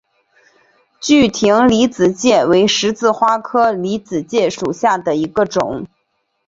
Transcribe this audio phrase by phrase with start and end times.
[0.99, 5.85] 具葶离子芥为十字花科离子芥属下的一个种。